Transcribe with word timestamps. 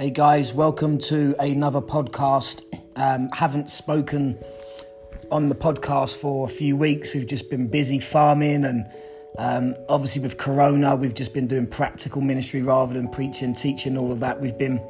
Hey 0.00 0.08
guys, 0.08 0.54
welcome 0.54 0.96
to 0.96 1.34
another 1.38 1.82
podcast. 1.82 2.62
Um, 2.96 3.28
haven't 3.34 3.68
spoken 3.68 4.42
on 5.30 5.50
the 5.50 5.54
podcast 5.54 6.16
for 6.16 6.46
a 6.46 6.48
few 6.48 6.74
weeks. 6.74 7.12
We've 7.12 7.26
just 7.26 7.50
been 7.50 7.68
busy 7.68 7.98
farming, 7.98 8.64
and 8.64 8.90
um, 9.36 9.74
obviously 9.90 10.22
with 10.22 10.38
Corona, 10.38 10.96
we've 10.96 11.12
just 11.12 11.34
been 11.34 11.46
doing 11.46 11.66
practical 11.66 12.22
ministry 12.22 12.62
rather 12.62 12.94
than 12.94 13.08
preaching, 13.08 13.52
teaching, 13.52 13.98
all 13.98 14.10
of 14.10 14.20
that. 14.20 14.40
We've 14.40 14.56
been 14.56 14.80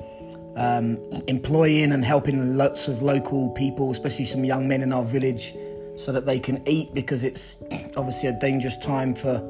um, 0.54 0.96
employing 1.26 1.90
and 1.90 2.04
helping 2.04 2.56
lots 2.56 2.86
of 2.86 3.02
local 3.02 3.50
people, 3.50 3.90
especially 3.90 4.26
some 4.26 4.44
young 4.44 4.68
men 4.68 4.80
in 4.80 4.92
our 4.92 5.02
village, 5.02 5.56
so 5.96 6.12
that 6.12 6.24
they 6.24 6.38
can 6.38 6.62
eat 6.68 6.94
because 6.94 7.24
it's 7.24 7.58
obviously 7.96 8.28
a 8.28 8.38
dangerous 8.38 8.76
time 8.76 9.16
for 9.16 9.40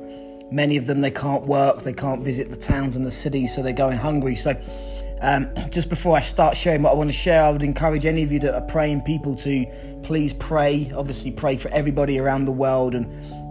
many 0.50 0.78
of 0.78 0.86
them. 0.86 1.02
They 1.02 1.10
can't 1.10 1.44
work, 1.46 1.80
they 1.82 1.92
can't 1.92 2.22
visit 2.22 2.48
the 2.48 2.56
towns 2.56 2.96
and 2.96 3.04
the 3.04 3.10
cities, 3.10 3.54
so 3.54 3.62
they're 3.62 3.74
going 3.74 3.98
hungry. 3.98 4.36
So 4.36 4.58
um, 5.20 5.48
just 5.70 5.88
before 5.88 6.16
I 6.16 6.20
start 6.20 6.56
sharing 6.56 6.82
what 6.82 6.92
I 6.92 6.94
want 6.94 7.08
to 7.08 7.16
share, 7.16 7.42
I 7.42 7.50
would 7.50 7.62
encourage 7.62 8.06
any 8.06 8.22
of 8.22 8.32
you 8.32 8.38
that 8.40 8.54
are 8.54 8.66
praying 8.66 9.02
people 9.02 9.34
to 9.36 9.66
please 10.02 10.34
pray. 10.34 10.90
Obviously, 10.94 11.30
pray 11.30 11.56
for 11.56 11.68
everybody 11.68 12.18
around 12.18 12.44
the 12.44 12.52
world. 12.52 12.94
And 12.94 13.06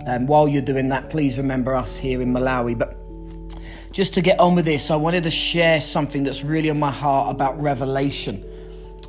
um, 0.08 0.26
while 0.26 0.48
you're 0.48 0.62
doing 0.62 0.90
that, 0.90 1.10
please 1.10 1.38
remember 1.38 1.76
us 1.76 1.98
here 1.98 2.22
in 2.22 2.34
Malawi. 2.34 2.78
But 2.78 2.96
just 3.92 4.14
to 4.16 4.22
get 4.22 4.40
on 4.40 4.56
with 4.56 4.66
this, 4.66 4.92
I 4.92 4.96
wanted 4.96 5.24
to 5.24 5.32
share 5.32 5.82
something 5.82 6.24
that's 6.24 6.44
really 6.44 6.70
on 6.70 6.80
my 6.80 6.92
heart 6.92 7.34
about 7.34 7.60
Revelation. 7.60 8.46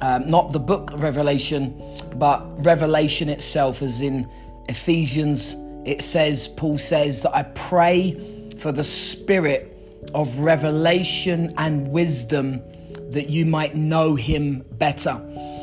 Um, 0.03 0.29
not 0.31 0.53
the 0.53 0.61
book 0.61 0.93
of 0.93 1.03
Revelation, 1.03 1.95
but 2.15 2.43
Revelation 2.65 3.29
itself, 3.29 3.83
as 3.83 4.01
in 4.01 4.31
Ephesians. 4.69 5.55
It 5.85 6.03
says, 6.03 6.49
Paul 6.49 6.79
says, 6.79 7.23
that 7.23 7.35
I 7.35 7.43
pray 7.55 8.49
for 8.59 8.73
the 8.73 8.85
spirit 8.85 9.70
of 10.15 10.39
revelation 10.41 11.53
and 11.57 11.91
wisdom 11.91 12.63
that 13.11 13.29
you 13.29 13.45
might 13.45 13.75
know 13.75 14.15
him 14.15 14.65
better. 14.73 15.21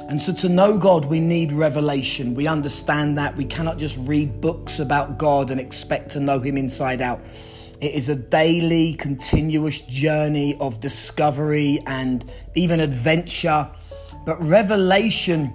And 0.10 0.22
so, 0.22 0.34
to 0.34 0.50
know 0.50 0.78
God, 0.78 1.06
we 1.06 1.20
need 1.20 1.52
revelation. 1.52 2.34
We 2.34 2.48
understand 2.48 3.18
that. 3.18 3.36
We 3.36 3.44
cannot 3.44 3.78
just 3.78 3.98
read 4.02 4.40
books 4.40 4.80
about 4.80 5.18
God 5.18 5.52
and 5.52 5.60
expect 5.60 6.12
to 6.12 6.20
know 6.20 6.40
him 6.40 6.58
inside 6.58 7.02
out. 7.02 7.20
It 7.82 7.94
is 7.94 8.10
a 8.10 8.16
daily, 8.16 8.94
continuous 8.94 9.82
journey 9.82 10.58
of 10.60 10.80
discovery 10.80 11.80
and 11.88 12.24
even 12.56 12.80
adventure. 12.80 13.70
But 14.26 14.42
revelation 14.42 15.54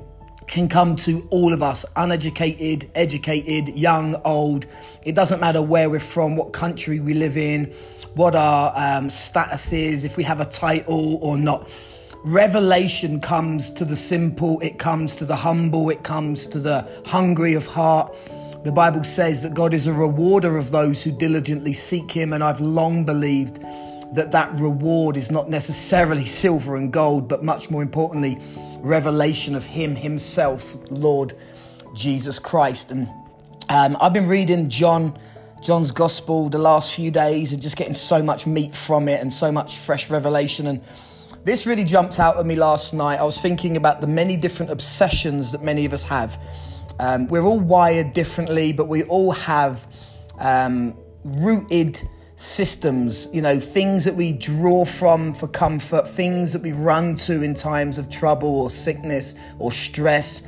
can 0.53 0.69
come 0.69 0.95
to 0.95 1.27
all 1.31 1.55
of 1.55 1.62
us 1.62 1.86
uneducated, 1.97 2.91
educated, 2.95 3.70
young, 3.70 4.14
old. 4.22 4.67
It 5.03 5.14
doesn't 5.14 5.41
matter 5.41 5.62
where 5.62 5.89
we're 5.89 5.98
from, 5.98 6.36
what 6.36 6.53
country 6.53 7.00
we 7.00 7.14
live 7.14 7.39
in, 7.39 7.72
what 8.17 8.34
our 8.36 8.70
um, 8.77 9.08
status 9.08 9.73
is, 9.73 10.05
if 10.05 10.19
we 10.19 10.23
have 10.25 10.42
a 10.42 10.45
title 10.45 11.19
or 11.23 11.39
not. 11.39 11.73
Revelation 12.23 13.19
comes 13.19 13.70
to 13.70 13.86
the 13.86 13.97
simple, 13.97 14.61
it 14.61 14.78
comes 14.78 15.17
to 15.17 15.25
the 15.25 15.36
humble, 15.36 15.89
it 15.89 16.03
comes 16.03 16.47
to 16.48 16.58
the 16.58 16.86
hungry 17.06 17.55
of 17.55 17.67
heart. 17.67 18.14
The 18.62 18.73
Bible 18.73 19.05
says 19.05 19.42
that 19.45 19.55
God 19.55 19.73
is 19.73 19.86
a 19.86 19.92
rewarder 19.95 20.58
of 20.58 20.70
those 20.70 21.03
who 21.03 21.12
diligently 21.12 21.73
seek 21.73 22.11
Him, 22.11 22.34
and 22.34 22.45
I've 22.45 22.61
long 22.61 23.06
believed 23.06 23.58
that 24.14 24.32
that 24.32 24.52
reward 24.60 25.16
is 25.16 25.30
not 25.30 25.48
necessarily 25.48 26.27
silver 26.27 26.77
and 26.77 26.92
gold, 26.92 27.28
but 27.28 27.42
much 27.42 27.70
more 27.70 27.82
importantly, 27.82 28.38
revelation 28.80 29.55
of 29.55 29.64
Him 29.64 29.94
Himself, 29.94 30.77
Lord 30.91 31.34
Jesus 31.94 32.38
Christ. 32.38 32.90
And 32.90 33.08
um, 33.68 33.96
I've 34.00 34.12
been 34.12 34.28
reading 34.28 34.68
John. 34.68 35.18
John's 35.62 35.92
Gospel 35.92 36.48
the 36.48 36.58
last 36.58 36.92
few 36.92 37.12
days 37.12 37.52
and 37.52 37.62
just 37.62 37.77
getting 37.77 37.94
so 37.94 38.20
much 38.20 38.48
meat 38.48 38.74
from 38.74 39.06
it 39.06 39.20
and 39.20 39.33
so 39.33 39.52
much 39.52 39.77
fresh 39.77 40.10
revelation. 40.10 40.66
And 40.66 40.83
this 41.44 41.66
really 41.66 41.84
jumped 41.84 42.18
out 42.18 42.36
at 42.36 42.44
me 42.44 42.56
last 42.56 42.92
night. 42.92 43.20
I 43.20 43.23
was 43.23 43.40
thinking 43.40 43.77
about 43.77 44.00
the 44.00 44.08
many 44.08 44.36
different 44.36 44.73
obsessions 44.73 45.52
that 45.52 45.62
many 45.62 45.84
of 45.84 45.92
us 45.92 46.02
have. 46.02 46.42
Um, 46.98 47.29
we're 47.29 47.44
all 47.44 47.61
wired 47.61 48.12
differently, 48.12 48.73
but 48.73 48.89
we 48.89 49.05
all 49.05 49.30
have 49.30 49.86
um, 50.40 50.96
rooted 51.24 52.00
systems, 52.42 53.29
you 53.33 53.41
know, 53.41 53.61
things 53.61 54.05
that 54.05 54.17
we 54.17 54.33
draw 54.33 54.85
from 54.85 55.33
for 55.33 55.47
comfort, 55.47 56.08
things 56.08 56.53
that 56.53 56.61
we 56.61 56.73
run 56.73 57.14
to 57.14 57.41
in 57.41 57.55
times 57.55 57.98
of 57.98 58.11
trouble 58.11 58.48
or 58.63 58.69
sickness 58.69 59.36
or 59.61 59.70
stress. 59.70 60.42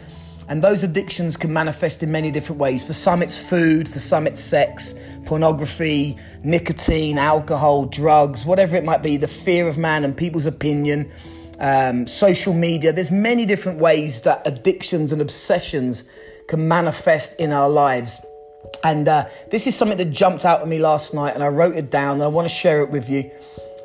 And 0.48 0.62
those 0.62 0.82
addictions 0.82 1.36
can 1.36 1.52
manifest 1.52 2.02
in 2.02 2.10
many 2.10 2.32
different 2.32 2.60
ways. 2.60 2.84
For 2.84 2.92
some, 2.92 3.22
it's 3.22 3.38
food, 3.38 3.88
for 3.88 4.00
some, 4.00 4.26
it's 4.26 4.40
sex, 4.40 4.94
pornography, 5.24 6.18
nicotine, 6.42 7.16
alcohol, 7.16 7.86
drugs, 7.86 8.44
whatever 8.44 8.74
it 8.74 8.84
might 8.84 9.02
be, 9.02 9.16
the 9.16 9.28
fear 9.28 9.68
of 9.68 9.78
man 9.78 10.02
and 10.04 10.16
people's 10.16 10.46
opinion, 10.46 11.10
um, 11.60 12.08
social 12.08 12.52
media. 12.52 12.92
There's 12.92 13.12
many 13.12 13.46
different 13.46 13.78
ways 13.78 14.22
that 14.22 14.42
addictions 14.44 15.12
and 15.12 15.22
obsessions 15.22 16.02
can 16.48 16.66
manifest 16.66 17.38
in 17.38 17.52
our 17.52 17.70
lives. 17.70 18.20
And 18.84 19.08
uh, 19.08 19.28
this 19.50 19.66
is 19.66 19.74
something 19.74 19.96
that 19.96 20.10
jumped 20.10 20.44
out 20.44 20.60
at 20.60 20.68
me 20.68 20.78
last 20.78 21.14
night, 21.14 21.34
and 21.34 21.42
I 21.42 21.48
wrote 21.48 21.74
it 21.74 21.90
down, 21.90 22.14
and 22.14 22.22
I 22.22 22.26
want 22.26 22.46
to 22.46 22.54
share 22.54 22.82
it 22.82 22.90
with 22.90 23.08
you. 23.08 23.30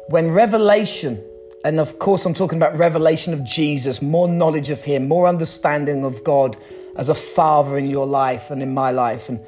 When 0.09 0.31
revelation, 0.31 1.23
and 1.63 1.79
of 1.79 1.99
course, 1.99 2.25
I'm 2.25 2.33
talking 2.33 2.57
about 2.57 2.77
revelation 2.77 3.33
of 3.33 3.43
Jesus, 3.45 4.01
more 4.01 4.27
knowledge 4.27 4.69
of 4.69 4.83
Him, 4.83 5.07
more 5.07 5.25
understanding 5.25 6.03
of 6.03 6.21
God 6.25 6.57
as 6.97 7.07
a 7.07 7.15
father 7.15 7.77
in 7.77 7.89
your 7.89 8.05
life 8.05 8.51
and 8.51 8.61
in 8.61 8.73
my 8.73 8.91
life. 8.91 9.29
And 9.29 9.39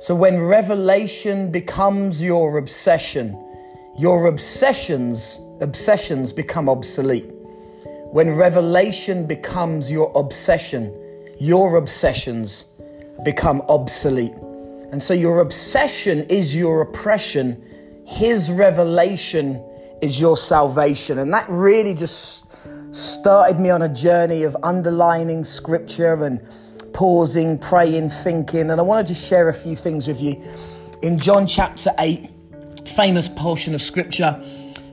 so, 0.00 0.14
when 0.14 0.40
revelation 0.40 1.52
becomes 1.52 2.24
your 2.24 2.56
obsession, 2.56 3.38
your 3.98 4.26
obsessions 4.26 5.38
obsessions 5.60 6.32
become 6.32 6.68
obsolete. 6.68 7.26
When 8.10 8.30
revelation 8.30 9.26
becomes 9.26 9.92
your 9.92 10.10
obsession, 10.14 10.94
your 11.38 11.76
obsessions 11.76 12.64
become 13.24 13.60
obsolete. 13.68 14.32
And 14.94 15.02
so 15.02 15.12
your 15.12 15.40
obsession 15.40 16.22
is 16.26 16.54
your 16.54 16.80
oppression, 16.80 17.60
his 18.06 18.48
revelation 18.48 19.60
is 20.00 20.20
your 20.20 20.36
salvation. 20.36 21.18
And 21.18 21.32
that 21.32 21.50
really 21.50 21.94
just 21.94 22.46
started 22.92 23.58
me 23.58 23.70
on 23.70 23.82
a 23.82 23.88
journey 23.92 24.44
of 24.44 24.56
underlining 24.62 25.42
scripture 25.42 26.22
and 26.22 26.40
pausing, 26.92 27.58
praying, 27.58 28.10
thinking. 28.10 28.70
And 28.70 28.80
I 28.80 28.84
wanted 28.84 29.08
to 29.08 29.14
just 29.14 29.28
share 29.28 29.48
a 29.48 29.52
few 29.52 29.74
things 29.74 30.06
with 30.06 30.22
you. 30.22 30.40
In 31.02 31.18
John 31.18 31.48
chapter 31.48 31.90
8, 31.98 32.30
famous 32.86 33.28
portion 33.28 33.74
of 33.74 33.82
scripture, 33.82 34.40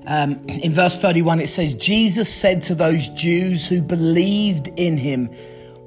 um, 0.08 0.44
in 0.48 0.74
verse 0.74 0.98
31, 0.98 1.42
it 1.42 1.48
says, 1.48 1.76
Jesus 1.76 2.28
said 2.28 2.64
to 2.64 2.74
those 2.74 3.10
Jews 3.10 3.68
who 3.68 3.84
believed 3.84 4.70
in 4.78 4.98
him, 4.98 5.30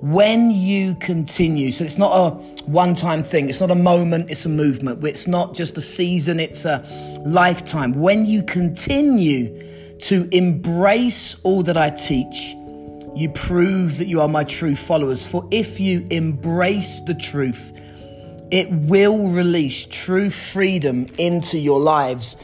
when 0.00 0.50
you 0.50 0.94
continue, 0.97 1.72
so 1.72 1.84
it's 1.84 1.99
not 1.99 2.12
a 2.12 2.31
one 2.66 2.94
time 2.94 3.22
thing, 3.22 3.49
it's 3.49 3.60
not 3.60 3.71
a 3.71 3.77
moment, 3.77 4.31
it's 4.31 4.44
a 4.44 4.49
movement. 4.49 5.05
It's 5.05 5.27
not 5.27 5.55
just 5.55 5.77
a 5.78 5.81
season, 5.81 6.41
it's 6.41 6.65
a 6.65 6.84
lifetime. 7.25 7.94
When 7.94 8.27
you 8.27 8.43
continue 8.43 9.99
to 10.00 10.28
embrace 10.33 11.37
all 11.43 11.62
that 11.62 11.77
I 11.77 11.91
teach, 11.91 12.54
you 13.15 13.31
prove 13.31 13.99
that 13.99 14.09
you 14.09 14.21
are 14.21 14.28
my 14.28 14.44
true 14.44 14.75
followers. 14.75 15.27
For 15.27 15.47
if 15.50 15.78
you 15.78 16.06
embrace 16.10 17.00
the 17.00 17.15
truth, 17.15 17.72
it 18.50 18.71
will 18.71 19.28
release 19.28 19.87
true 19.87 20.31
freedom 20.31 21.06
into 21.19 21.59
your 21.59 21.81
lives. 21.81 22.37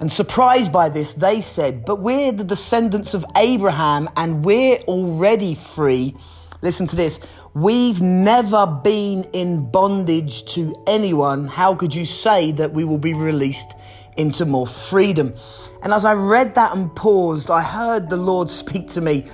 And 0.00 0.12
surprised 0.12 0.72
by 0.72 0.88
this, 0.88 1.14
they 1.14 1.40
said, 1.40 1.84
But 1.84 2.00
we're 2.00 2.32
the 2.32 2.44
descendants 2.44 3.14
of 3.14 3.24
Abraham 3.36 4.10
and 4.16 4.44
we're 4.44 4.78
already 4.80 5.54
free 5.54 6.14
Listen 6.60 6.88
to 6.88 6.96
this. 6.96 7.20
We've 7.54 8.00
never 8.00 8.66
been 8.66 9.24
in 9.32 9.70
bondage 9.70 10.44
to 10.54 10.74
anyone. 10.88 11.46
How 11.46 11.74
could 11.74 11.94
you 11.94 12.04
say 12.04 12.50
that 12.52 12.72
we 12.72 12.84
will 12.84 12.98
be 12.98 13.14
released 13.14 13.74
into 14.16 14.44
more 14.44 14.66
freedom? 14.66 15.34
And 15.82 15.92
as 15.92 16.04
I 16.04 16.14
read 16.14 16.56
that 16.56 16.74
and 16.74 16.94
paused, 16.96 17.48
I 17.48 17.62
heard 17.62 18.10
the 18.10 18.16
Lord 18.16 18.50
speak 18.50 18.88
to 18.88 19.00
me 19.00 19.26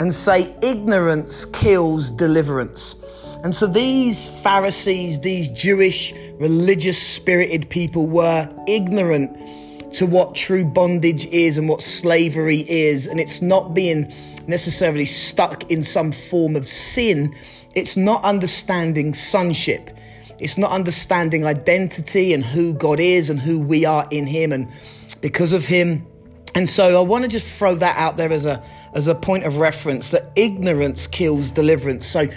and 0.00 0.12
say, 0.12 0.56
Ignorance 0.60 1.44
kills 1.44 2.10
deliverance. 2.10 2.96
And 3.44 3.54
so 3.54 3.66
these 3.68 4.28
Pharisees, 4.42 5.20
these 5.20 5.48
Jewish 5.48 6.12
religious 6.38 7.00
spirited 7.00 7.70
people 7.70 8.06
were 8.06 8.48
ignorant 8.66 9.36
to 9.92 10.06
what 10.06 10.34
true 10.34 10.64
bondage 10.64 11.26
is 11.26 11.58
and 11.58 11.68
what 11.68 11.82
slavery 11.82 12.68
is. 12.68 13.06
And 13.06 13.20
it's 13.20 13.42
not 13.42 13.74
being 13.74 14.12
necessarily 14.46 15.04
stuck 15.04 15.70
in 15.70 15.82
some 15.82 16.12
form 16.12 16.56
of 16.56 16.68
sin. 16.68 17.34
It's 17.74 17.96
not 17.96 18.22
understanding 18.24 19.14
sonship. 19.14 19.90
It's 20.38 20.58
not 20.58 20.72
understanding 20.72 21.44
identity 21.44 22.32
and 22.32 22.44
who 22.44 22.74
God 22.74 22.98
is 22.98 23.30
and 23.30 23.38
who 23.38 23.58
we 23.58 23.84
are 23.84 24.06
in 24.10 24.26
Him 24.26 24.52
and 24.52 24.68
because 25.20 25.52
of 25.52 25.66
Him. 25.66 26.06
And 26.54 26.68
so 26.68 26.98
I 26.98 27.02
want 27.02 27.22
to 27.22 27.28
just 27.28 27.46
throw 27.46 27.74
that 27.76 27.96
out 27.96 28.16
there 28.16 28.32
as 28.32 28.44
a 28.44 28.62
as 28.92 29.06
a 29.06 29.14
point 29.14 29.44
of 29.44 29.56
reference 29.56 30.10
that 30.10 30.30
ignorance 30.36 31.06
kills 31.06 31.50
deliverance. 31.50 32.06
So 32.06 32.28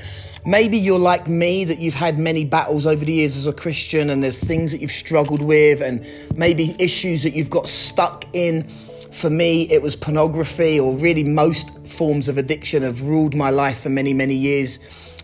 maybe 0.45 0.77
you're 0.77 0.99
like 0.99 1.27
me 1.27 1.63
that 1.65 1.79
you've 1.79 1.95
had 1.95 2.19
many 2.19 2.45
battles 2.45 2.85
over 2.85 3.03
the 3.03 3.13
years 3.13 3.35
as 3.35 3.45
a 3.45 3.53
Christian 3.53 4.09
and 4.09 4.23
there's 4.23 4.39
things 4.39 4.71
that 4.71 4.81
you've 4.81 4.91
struggled 4.91 5.41
with 5.41 5.81
and 5.81 6.05
maybe 6.35 6.75
issues 6.79 7.23
that 7.23 7.33
you've 7.33 7.49
got 7.49 7.67
stuck 7.67 8.25
in 8.33 8.69
For 9.15 9.29
me, 9.29 9.61
it 9.71 9.81
was 9.81 9.95
pornography, 9.95 10.77
or 10.77 10.93
really 10.93 11.23
most 11.23 11.69
forms 11.87 12.27
of 12.27 12.37
addiction 12.37 12.83
have 12.83 13.01
ruled 13.01 13.33
my 13.33 13.49
life 13.49 13.79
for 13.79 13.89
many, 13.89 14.13
many 14.13 14.33
years 14.33 14.77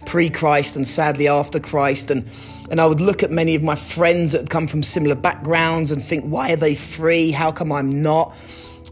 pre 0.06 0.30
Christ 0.30 0.78
and 0.78 0.88
sadly 0.88 1.28
after 1.28 1.60
Christ. 1.60 2.10
And, 2.10 2.26
and 2.70 2.80
I 2.80 2.86
would 2.86 3.02
look 3.02 3.22
at 3.22 3.32
many 3.32 3.54
of 3.54 3.64
my 3.64 3.76
friends 3.76 4.32
that 4.32 4.50
come 4.50 4.66
from 4.66 4.82
similar 4.82 5.14
backgrounds 5.16 5.92
and 5.92 6.02
think, 6.02 6.24
why 6.24 6.54
are 6.54 6.56
they 6.56 6.74
free? 6.74 7.32
How 7.32 7.52
come 7.52 7.74
I'm 7.74 8.02
not? 8.02 8.34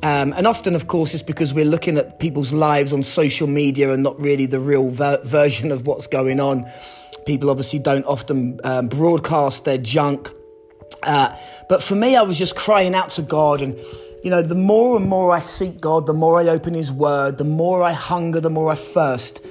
Um, 0.02 0.34
and 0.34 0.48
often, 0.48 0.76
of 0.76 0.88
course, 0.88 1.14
it's 1.14 1.24
because 1.24 1.54
we're 1.54 1.66
looking 1.66 1.98
at 1.98 2.20
people's 2.20 2.54
lives 2.54 2.94
on 2.94 3.04
social 3.04 3.48
media 3.48 3.92
and 3.92 4.02
not 4.02 4.20
really 4.20 4.46
the 4.46 4.60
real 4.60 4.90
ver- 4.90 5.22
version 5.24 5.72
of 5.72 5.88
what's 5.88 6.08
going 6.08 6.40
on. 6.40 6.70
People 7.26 7.50
obviously 7.50 7.80
don't 7.80 8.06
often 8.06 8.60
um, 8.64 8.88
broadcast 8.88 9.66
their 9.66 9.78
junk. 9.78 10.30
Uh, 11.04 11.36
but 11.68 11.84
for 11.84 11.96
me, 11.96 12.16
I 12.16 12.22
was 12.22 12.38
just 12.38 12.56
crying 12.56 12.96
out 12.96 13.10
to 13.12 13.22
God 13.22 13.62
and 13.62 13.78
you 14.24 14.30
know, 14.30 14.42
the 14.42 14.56
more 14.56 14.98
and 14.98 15.08
more 15.08 15.32
I 15.32 15.40
seek 15.40 15.80
God, 15.80 16.06
the 16.06 16.14
more 16.14 16.38
I 16.38 16.48
open 16.48 16.74
His 16.74 16.92
Word, 16.92 17.38
the 17.38 17.46
more 17.46 17.82
I 17.82 17.94
hunger, 17.94 18.42
the 18.42 18.50
more 18.50 18.72
I 18.72 18.76
thirst. 18.76 19.42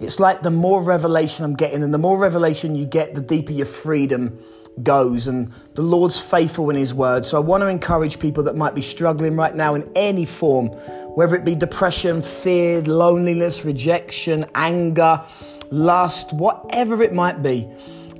It's 0.00 0.20
like 0.20 0.42
the 0.42 0.50
more 0.50 0.82
revelation 0.82 1.44
I'm 1.44 1.54
getting, 1.54 1.82
and 1.82 1.94
the 1.94 1.98
more 1.98 2.18
revelation 2.18 2.74
you 2.74 2.84
get, 2.84 3.14
the 3.14 3.20
deeper 3.20 3.52
your 3.52 3.66
freedom 3.66 4.38
goes. 4.82 5.26
And 5.26 5.52
the 5.74 5.82
Lord's 5.82 6.20
faithful 6.20 6.70
in 6.70 6.76
His 6.76 6.94
Word. 6.94 7.24
So 7.24 7.36
I 7.36 7.40
want 7.40 7.62
to 7.62 7.68
encourage 7.68 8.18
people 8.18 8.44
that 8.44 8.56
might 8.56 8.74
be 8.74 8.82
struggling 8.82 9.36
right 9.36 9.54
now 9.54 9.74
in 9.74 9.90
any 9.94 10.24
form, 10.24 10.68
whether 11.14 11.34
it 11.34 11.44
be 11.44 11.54
depression, 11.54 12.22
fear, 12.22 12.82
loneliness, 12.82 13.64
rejection, 13.64 14.46
anger, 14.54 15.22
lust, 15.70 16.32
whatever 16.32 17.02
it 17.02 17.12
might 17.12 17.42
be. 17.42 17.68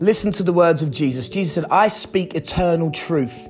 Listen 0.01 0.33
to 0.33 0.43
the 0.43 0.53
words 0.53 0.83
of 0.83 0.91
Jesus. 0.91 1.29
Jesus 1.29 1.55
said, 1.55 1.65
I 1.71 1.89
speak 1.89 2.35
eternal 2.35 2.91
truth. 2.91 3.49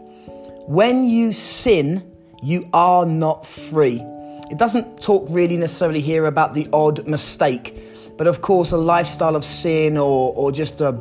When 0.66 1.08
you 1.08 1.32
sin, 1.32 2.12
you 2.42 2.68
are 2.72 3.06
not 3.06 3.46
free. 3.46 4.02
It 4.50 4.58
doesn't 4.58 5.00
talk 5.00 5.26
really 5.30 5.56
necessarily 5.56 6.00
here 6.00 6.26
about 6.26 6.52
the 6.52 6.68
odd 6.72 7.06
mistake, 7.06 7.78
but 8.18 8.26
of 8.26 8.42
course, 8.42 8.72
a 8.72 8.76
lifestyle 8.76 9.34
of 9.34 9.44
sin 9.44 9.96
or, 9.96 10.34
or 10.34 10.52
just 10.52 10.80
a 10.82 10.92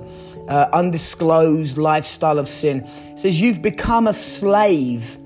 uh, 0.47 0.69
undisclosed 0.73 1.77
lifestyle 1.77 2.39
of 2.39 2.47
sin. 2.47 2.83
It 2.83 3.19
says 3.19 3.39
you've 3.41 3.61
become 3.61 4.07
a 4.07 4.13
slave 4.13 5.17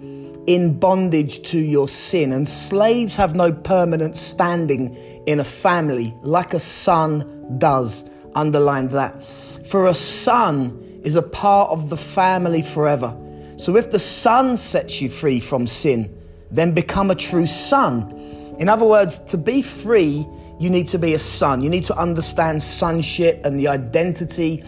in 0.47 0.77
bondage 0.77 1.41
to 1.49 1.57
your 1.57 1.87
sin, 1.87 2.31
and 2.31 2.47
slaves 2.47 3.15
have 3.15 3.35
no 3.35 3.51
permanent 3.51 4.15
standing 4.15 4.95
in 5.25 5.39
a 5.39 5.43
family 5.43 6.13
like 6.21 6.53
a 6.53 6.59
son 6.59 7.57
does. 7.57 8.05
Underline 8.35 8.89
that. 8.89 9.23
For 9.65 9.87
a 9.87 9.93
son 9.93 11.01
is 11.03 11.15
a 11.15 11.21
part 11.21 11.71
of 11.71 11.89
the 11.89 11.97
family 11.97 12.61
forever. 12.61 13.15
So 13.57 13.77
if 13.77 13.91
the 13.91 13.99
Son 13.99 14.57
sets 14.57 15.01
you 15.01 15.09
free 15.09 15.39
from 15.39 15.65
sin, 15.65 16.13
then 16.51 16.73
become 16.73 17.09
a 17.09 17.15
true 17.15 17.45
son. 17.45 18.11
In 18.59 18.67
other 18.67 18.85
words, 18.85 19.19
to 19.19 19.37
be 19.37 19.61
free, 19.61 20.27
you 20.59 20.69
need 20.69 20.87
to 20.87 20.99
be 20.99 21.13
a 21.13 21.19
son. 21.19 21.61
You 21.61 21.69
need 21.69 21.83
to 21.85 21.97
understand 21.97 22.61
sonship 22.61 23.45
and 23.45 23.59
the 23.59 23.67
identity 23.67 24.63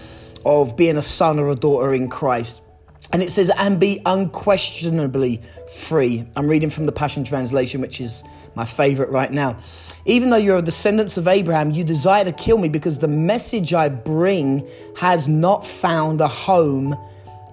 of 0.47 0.77
being 0.77 0.95
a 0.95 1.01
son 1.01 1.39
or 1.39 1.49
a 1.49 1.55
daughter 1.55 1.94
in 1.94 2.09
Christ. 2.09 2.63
And 3.11 3.21
it 3.21 3.31
says, 3.31 3.51
and 3.57 3.79
be 3.79 4.01
unquestionably 4.05 5.41
free. 5.71 6.25
I'm 6.35 6.47
reading 6.47 6.69
from 6.69 6.85
the 6.85 6.91
Passion 6.91 7.23
Translation, 7.25 7.81
which 7.81 7.99
is 7.99 8.23
my 8.55 8.65
favorite 8.65 9.09
right 9.09 9.31
now. 9.31 9.57
Even 10.05 10.29
though 10.29 10.38
you're 10.38 10.57
a 10.57 10.61
descendants 10.61 11.17
of 11.17 11.27
Abraham, 11.27 11.71
you 11.71 11.83
desire 11.83 12.23
to 12.23 12.31
kill 12.31 12.57
me 12.57 12.69
because 12.69 12.99
the 12.99 13.09
message 13.09 13.73
I 13.73 13.89
bring 13.89 14.65
has 14.97 15.27
not 15.27 15.65
found 15.65 16.21
a 16.21 16.29
home 16.29 16.97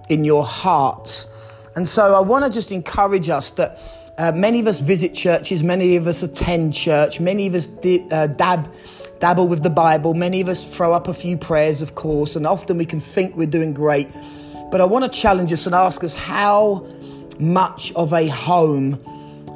in 0.09 0.23
your 0.23 0.45
hearts. 0.45 1.27
And 1.75 1.85
so 1.85 2.15
I 2.15 2.21
want 2.21 2.45
to 2.45 2.49
just 2.49 2.71
encourage 2.71 3.27
us 3.27 3.49
that 3.51 3.81
uh, 4.17 4.31
many 4.33 4.61
of 4.61 4.67
us 4.67 4.79
visit 4.79 5.13
churches, 5.13 5.63
many 5.63 5.97
of 5.97 6.07
us 6.07 6.23
attend 6.23 6.73
church, 6.73 7.19
many 7.19 7.47
of 7.47 7.55
us 7.55 7.67
di- 7.67 8.07
uh, 8.09 8.27
dab, 8.27 8.73
dabble 9.25 9.47
with 9.47 9.63
the 9.63 9.71
Bible, 9.71 10.13
many 10.13 10.39
of 10.39 10.47
us 10.47 10.63
throw 10.63 10.93
up 10.93 11.07
a 11.07 11.13
few 11.13 11.35
prayers, 11.35 11.81
of 11.81 11.95
course, 11.95 12.35
and 12.35 12.45
often 12.45 12.77
we 12.77 12.85
can 12.85 12.99
think 12.99 13.35
we're 13.35 13.47
doing 13.47 13.73
great. 13.73 14.07
But 14.69 14.81
I 14.81 14.85
want 14.85 15.11
to 15.11 15.19
challenge 15.19 15.51
us 15.51 15.65
and 15.65 15.73
ask 15.73 16.03
us 16.03 16.13
how 16.13 16.85
much 17.39 17.91
of 17.93 18.13
a 18.13 18.27
home 18.27 19.03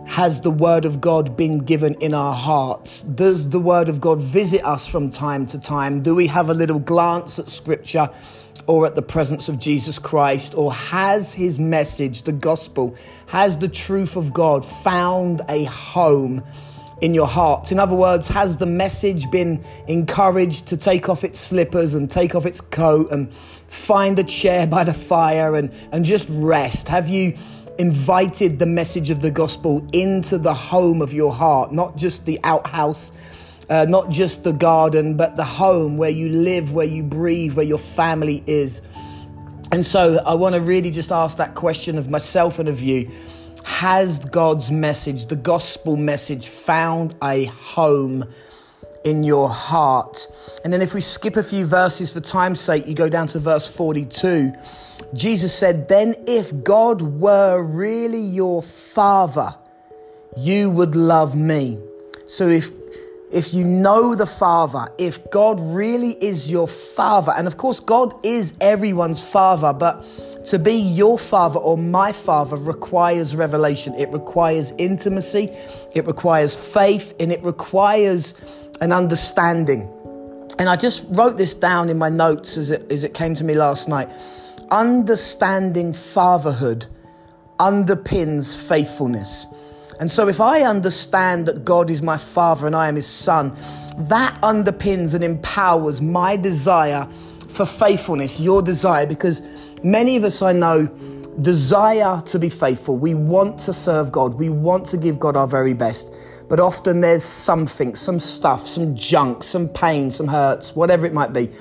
has 0.07 0.41
the 0.41 0.49
Word 0.49 0.85
of 0.85 0.99
God 0.99 1.37
been 1.37 1.59
given 1.59 1.93
in 2.01 2.15
our 2.15 2.33
hearts? 2.33 3.03
Does 3.03 3.47
the 3.49 3.59
Word 3.59 3.89
of 3.89 4.01
God 4.01 4.19
visit 4.19 4.65
us 4.65 4.87
from 4.87 5.11
time 5.11 5.45
to 5.45 5.59
time? 5.59 6.01
Do 6.01 6.15
we 6.15 6.25
have 6.25 6.49
a 6.49 6.55
little 6.55 6.79
glance 6.79 7.37
at 7.37 7.47
Scripture 7.47 8.09
or 8.65 8.87
at 8.87 8.95
the 8.95 9.03
presence 9.03 9.49
of 9.49 9.59
Jesus 9.59 9.99
Christ? 9.99 10.55
Or 10.55 10.73
has 10.73 11.31
His 11.31 11.59
message, 11.59 12.23
the 12.23 12.31
gospel, 12.31 12.95
has 13.27 13.59
the 13.59 13.69
truth 13.69 14.15
of 14.15 14.33
God 14.33 14.65
found 14.65 15.43
a 15.47 15.65
home? 15.65 16.43
In 17.01 17.13
your 17.13 17.27
hearts. 17.27 17.71
In 17.71 17.79
other 17.79 17.95
words, 17.95 18.27
has 18.27 18.57
the 18.57 18.65
message 18.65 19.29
been 19.31 19.63
encouraged 19.87 20.67
to 20.67 20.77
take 20.77 21.09
off 21.09 21.23
its 21.23 21.39
slippers 21.39 21.95
and 21.95 22.09
take 22.09 22.35
off 22.35 22.45
its 22.45 22.61
coat 22.61 23.11
and 23.11 23.33
find 23.33 24.19
a 24.19 24.23
chair 24.23 24.67
by 24.67 24.83
the 24.83 24.93
fire 24.93 25.55
and, 25.55 25.71
and 25.91 26.03
just 26.03 26.27
rest? 26.29 26.87
Have 26.87 27.07
you 27.07 27.37
invited 27.77 28.59
the 28.59 28.65
message 28.65 29.09
of 29.09 29.21
the 29.21 29.31
gospel 29.31 29.87
into 29.93 30.37
the 30.37 30.53
home 30.53 31.01
of 31.01 31.13
your 31.13 31.33
heart, 31.33 31.71
not 31.71 31.95
just 31.95 32.25
the 32.25 32.37
outhouse, 32.43 33.13
uh, 33.69 33.85
not 33.87 34.09
just 34.09 34.43
the 34.43 34.51
garden, 34.51 35.15
but 35.15 35.37
the 35.37 35.45
home 35.45 35.97
where 35.97 36.09
you 36.09 36.27
live, 36.27 36.73
where 36.73 36.85
you 36.85 37.01
breathe, 37.01 37.53
where 37.53 37.65
your 37.65 37.77
family 37.77 38.43
is. 38.47 38.81
And 39.71 39.85
so 39.85 40.21
I 40.25 40.33
want 40.33 40.55
to 40.55 40.61
really 40.61 40.91
just 40.91 41.11
ask 41.11 41.37
that 41.37 41.55
question 41.55 41.97
of 41.97 42.09
myself 42.09 42.59
and 42.59 42.67
of 42.67 42.81
you. 42.81 43.09
Has 43.63 44.19
God's 44.19 44.71
message, 44.71 45.27
the 45.27 45.35
gospel 45.35 45.95
message, 45.95 46.47
found 46.47 47.15
a 47.23 47.45
home 47.45 48.25
in 49.03 49.23
your 49.23 49.49
heart? 49.49 50.27
And 50.63 50.73
then 50.73 50.81
if 50.81 50.93
we 50.93 51.01
skip 51.01 51.37
a 51.37 51.43
few 51.43 51.65
verses 51.65 52.11
for 52.11 52.19
time's 52.19 52.59
sake, 52.59 52.87
you 52.87 52.95
go 52.95 53.09
down 53.09 53.27
to 53.27 53.39
verse 53.39 53.67
42. 53.67 54.53
Jesus 55.13 55.53
said, 55.53 55.87
Then 55.87 56.15
if 56.27 56.63
God 56.63 57.01
were 57.01 57.61
really 57.61 58.21
your 58.21 58.61
father, 58.61 59.55
you 60.37 60.69
would 60.69 60.95
love 60.95 61.35
me. 61.35 61.77
So 62.27 62.47
if 62.47 62.71
if 63.31 63.53
you 63.53 63.63
know 63.63 64.15
the 64.15 64.25
Father, 64.25 64.91
if 64.97 65.29
God 65.31 65.59
really 65.59 66.11
is 66.23 66.49
your 66.49 66.67
Father, 66.67 67.31
and 67.35 67.47
of 67.47 67.57
course, 67.57 67.79
God 67.79 68.13
is 68.25 68.53
everyone's 68.59 69.21
Father, 69.21 69.73
but 69.73 70.05
to 70.45 70.57
be 70.57 70.73
your 70.73 71.19
Father 71.19 71.59
or 71.59 71.77
my 71.77 72.11
Father 72.11 72.57
requires 72.57 73.35
revelation. 73.35 73.93
It 73.95 74.11
requires 74.11 74.71
intimacy, 74.77 75.49
it 75.93 76.07
requires 76.07 76.55
faith, 76.55 77.13
and 77.19 77.31
it 77.31 77.43
requires 77.43 78.33
an 78.81 78.91
understanding. 78.91 79.91
And 80.57 80.67
I 80.67 80.75
just 80.75 81.05
wrote 81.09 81.37
this 81.37 81.53
down 81.53 81.89
in 81.89 81.97
my 81.97 82.09
notes 82.09 82.57
as 82.57 82.71
it, 82.71 82.91
as 82.91 83.03
it 83.03 83.13
came 83.13 83.35
to 83.35 83.43
me 83.43 83.53
last 83.55 83.87
night 83.87 84.09
understanding 84.71 85.93
fatherhood 85.93 86.85
underpins 87.59 88.55
faithfulness. 88.55 89.47
And 89.99 90.09
so, 90.09 90.27
if 90.27 90.39
I 90.39 90.61
understand 90.61 91.45
that 91.47 91.65
God 91.65 91.89
is 91.89 92.01
my 92.01 92.17
father 92.17 92.65
and 92.65 92.75
I 92.75 92.87
am 92.87 92.95
his 92.95 93.07
son, 93.07 93.55
that 93.97 94.39
underpins 94.41 95.13
and 95.13 95.23
empowers 95.23 96.01
my 96.01 96.35
desire 96.35 97.07
for 97.49 97.65
faithfulness, 97.65 98.39
your 98.39 98.61
desire, 98.61 99.05
because 99.05 99.41
many 99.83 100.15
of 100.15 100.23
us 100.23 100.41
I 100.41 100.53
know 100.53 100.85
desire 101.41 102.21
to 102.27 102.39
be 102.39 102.49
faithful. 102.49 102.97
We 102.97 103.13
want 103.13 103.59
to 103.59 103.73
serve 103.73 104.11
God, 104.11 104.35
we 104.35 104.49
want 104.49 104.85
to 104.87 104.97
give 104.97 105.19
God 105.19 105.35
our 105.35 105.47
very 105.47 105.73
best. 105.73 106.11
But 106.47 106.59
often 106.59 107.01
there's 107.01 107.23
something, 107.23 107.93
some 107.93 108.19
stuff, 108.19 108.65
some 108.65 108.95
junk, 108.95 109.43
some 109.43 109.69
pain, 109.69 110.09
some 110.09 110.27
hurts, 110.27 110.75
whatever 110.75 111.05
it 111.05 111.13
might 111.13 111.31
be 111.31 111.51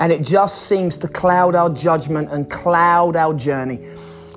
and 0.00 0.12
it 0.12 0.22
just 0.22 0.62
seems 0.62 0.96
to 0.98 1.08
cloud 1.08 1.54
our 1.54 1.70
judgment 1.70 2.30
and 2.30 2.50
cloud 2.50 3.16
our 3.16 3.34
journey. 3.34 3.80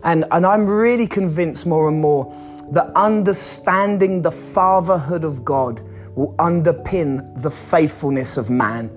And, 0.04 0.26
and 0.32 0.46
I'm 0.46 0.68
really 0.68 1.08
convinced 1.08 1.66
more 1.66 1.90
and 1.90 2.00
more 2.00 2.34
that 2.72 2.92
understanding 2.96 4.22
the 4.22 4.32
fatherhood 4.32 5.24
of 5.24 5.46
God 5.46 5.82
will 6.16 6.34
underpin 6.36 7.42
the 7.42 7.52
faithfulness 7.52 8.38
of 8.38 8.50
man. 8.50 8.92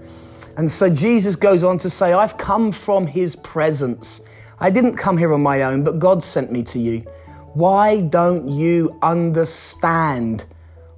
And 0.56 0.70
so 0.70 0.90
Jesus 0.90 1.36
goes 1.36 1.62
on 1.62 1.78
to 1.78 1.90
say, 1.90 2.12
I've 2.12 2.36
come 2.36 2.72
from 2.72 3.06
his 3.06 3.36
presence. 3.36 4.20
I 4.58 4.70
didn't 4.70 4.96
come 4.96 5.16
here 5.16 5.32
on 5.32 5.42
my 5.42 5.62
own, 5.62 5.84
but 5.84 5.98
God 5.98 6.22
sent 6.22 6.50
me 6.50 6.62
to 6.64 6.78
you. 6.78 7.00
Why 7.54 8.00
don't 8.00 8.48
you 8.48 8.98
understand 9.02 10.44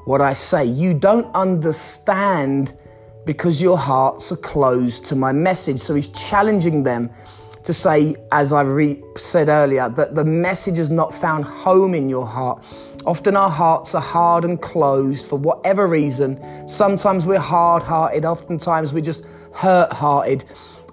what 0.05 0.21
I 0.21 0.33
say? 0.33 0.64
You 0.64 0.95
don't 0.95 1.33
understand 1.35 2.76
because 3.25 3.62
your 3.62 3.79
hearts 3.79 4.33
are 4.33 4.37
closed 4.37 5.05
to 5.07 5.17
my 5.17 5.33
message. 5.33 5.81
So 5.81 5.95
he's 5.95 6.09
challenging 6.09 6.83
them 6.83 7.11
to 7.64 7.73
say, 7.73 8.16
as 8.33 8.52
I 8.52 8.62
re- 8.62 9.02
said 9.16 9.49
earlier, 9.49 9.88
that 9.90 10.14
the 10.14 10.25
message 10.25 10.76
has 10.78 10.90
not 10.90 11.14
found 11.14 11.45
home 11.45 11.95
in 11.95 12.09
your 12.09 12.26
heart. 12.26 12.64
Often 13.07 13.37
our 13.37 13.50
hearts 13.50 13.95
are 13.95 14.02
hard 14.02 14.45
and 14.45 14.61
closed 14.61 15.26
for 15.26 15.37
whatever 15.37 15.87
reason. 15.87 16.40
Sometimes 16.69 17.26
we're 17.26 17.38
hard 17.38 17.83
hearted, 17.83 18.25
oftentimes 18.25 18.92
we're 18.92 19.00
just 19.00 19.25
hurt 19.54 19.92
hearted. 19.92 20.45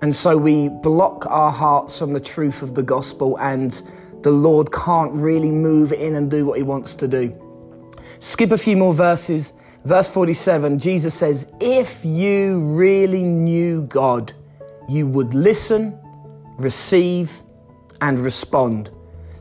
And 0.02 0.16
so 0.16 0.38
we 0.38 0.70
block 0.70 1.26
our 1.28 1.52
hearts 1.52 2.00
from 2.00 2.14
the 2.14 2.20
truth 2.20 2.62
of 2.62 2.74
the 2.74 2.84
gospel, 2.84 3.38
and 3.40 3.82
the 4.22 4.32
Lord 4.32 4.72
can't 4.72 5.14
really 5.14 5.52
move 5.52 5.92
in 5.92 6.16
and 6.16 6.32
do 6.32 6.46
what 6.46 6.58
he 6.58 6.64
wants 6.64 6.96
to 6.96 7.08
do. 7.08 7.36
Skip 8.20 8.52
a 8.52 8.58
few 8.58 8.78
more 8.78 8.94
verses. 8.94 9.54
Verse 9.86 10.10
47, 10.10 10.78
Jesus 10.78 11.14
says, 11.14 11.52
If 11.60 12.04
you 12.04 12.60
really 12.62 13.24
knew 13.24 13.84
God, 13.84 14.34
you 14.90 15.08
would 15.08 15.34
listen, 15.34 15.98
receive, 16.60 17.42
and 18.02 18.20
respond. 18.20 18.92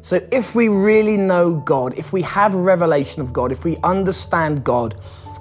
So, 0.00 0.26
if 0.32 0.54
we 0.54 0.68
really 0.68 1.16
know 1.16 1.54
God, 1.54 1.94
if 1.98 2.12
we 2.12 2.22
have 2.22 2.54
revelation 2.54 3.20
of 3.20 3.32
God, 3.32 3.52
if 3.52 3.64
we 3.64 3.76
understand 3.78 4.64
God, 4.64 4.94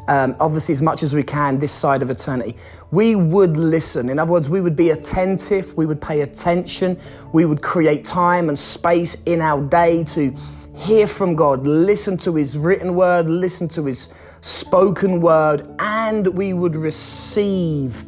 um, 0.08 0.36
obviously 0.40 0.74
as 0.74 0.82
much 0.82 1.04
as 1.04 1.14
we 1.14 1.24
can 1.24 1.60
this 1.60 1.72
side 1.72 2.02
of 2.02 2.10
eternity, 2.10 2.56
we 2.92 3.16
would 3.16 3.56
listen. 3.56 4.10
In 4.10 4.20
other 4.20 4.32
words, 4.32 4.50
we 4.50 4.62
would 4.62 4.76
be 4.76 4.90
attentive, 4.92 5.76
we 5.78 5.86
would 5.86 6.02
pay 6.02 6.22
attention, 6.22 7.00
we 7.34 7.46
would 7.46 7.62
create 7.62 8.04
time 8.04 8.50
and 8.50 8.58
space 8.58 9.16
in 9.26 9.42
our 9.42 9.62
day 9.62 10.04
to 10.06 10.36
hear 10.76 11.08
from 11.08 11.36
God, 11.36 11.66
listen 11.66 12.18
to 12.18 12.36
His 12.36 12.58
written 12.58 12.96
word, 12.96 13.28
listen 13.28 13.68
to 13.70 13.86
His 13.86 14.10
spoken 14.42 15.22
word, 15.22 15.68
and 15.80 16.28
we 16.28 16.54
would 16.54 16.76
receive 16.76 18.06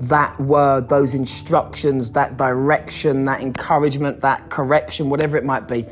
that 0.00 0.38
word, 0.40 0.88
those 0.88 1.14
instructions, 1.14 2.10
that 2.12 2.36
direction, 2.36 3.24
that 3.24 3.40
encouragement, 3.40 4.20
that 4.20 4.48
correction, 4.50 5.10
whatever 5.10 5.36
it 5.36 5.44
might 5.44 5.66
be. 5.66 5.86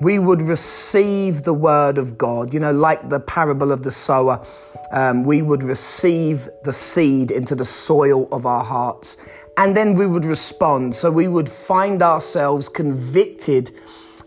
We 0.00 0.18
would 0.18 0.42
receive 0.42 1.42
the 1.42 1.54
word 1.54 1.96
of 1.96 2.18
God, 2.18 2.52
you 2.52 2.60
know, 2.60 2.72
like 2.72 3.08
the 3.08 3.20
parable 3.20 3.72
of 3.72 3.82
the 3.82 3.90
sower. 3.90 4.46
Um, 4.92 5.24
we 5.24 5.40
would 5.40 5.62
receive 5.62 6.48
the 6.64 6.72
seed 6.72 7.30
into 7.30 7.54
the 7.54 7.64
soil 7.64 8.28
of 8.30 8.44
our 8.44 8.62
hearts, 8.62 9.16
and 9.56 9.74
then 9.74 9.94
we 9.94 10.06
would 10.06 10.26
respond. 10.26 10.94
So 10.94 11.10
we 11.10 11.28
would 11.28 11.48
find 11.48 12.02
ourselves 12.02 12.68
convicted 12.68 13.70